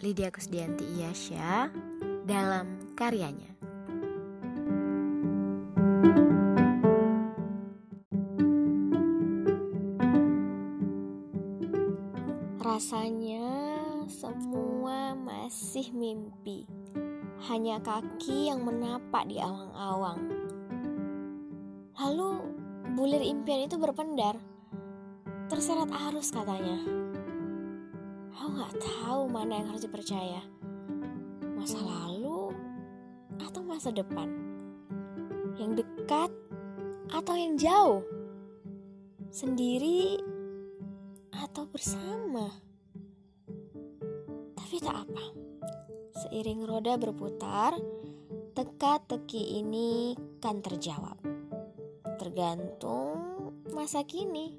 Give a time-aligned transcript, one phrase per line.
[0.00, 1.70] Lydia Kusdianti Iyasya
[2.26, 3.54] dalam karyanya.
[12.58, 13.46] Rasanya
[14.10, 16.66] semua masih mimpi.
[17.46, 20.18] Hanya kaki yang menapak di awang-awang.
[22.00, 22.30] Lalu
[22.96, 24.34] bulir impian itu berpendar.
[25.46, 27.09] Terseret arus katanya.
[28.36, 30.42] Aku gak tahu mana yang harus dipercaya.
[31.58, 32.54] Masa lalu
[33.42, 34.30] atau masa depan?
[35.58, 36.30] Yang dekat
[37.10, 38.00] atau yang jauh?
[39.30, 40.18] Sendiri
[41.34, 42.46] atau bersama.
[44.54, 45.24] Tapi tak apa.
[46.20, 47.74] Seiring roda berputar,
[48.54, 51.18] teka-teki ini kan terjawab.
[52.20, 53.18] Tergantung
[53.72, 54.54] masa kini.